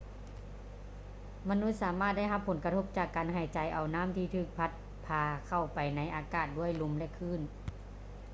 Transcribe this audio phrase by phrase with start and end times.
[1.49, 4.71] ມະນຸດສາມາດໄດ້ຮັບຜົນກະທົບຈາກການຫາຍໃຈເອົານໍ້າທີ່ຖືກພັດ
[5.05, 7.41] ພາເຂົ້າໄປໃນອາກາດດ້ວຍລົມ ແລະ ຄື້ນ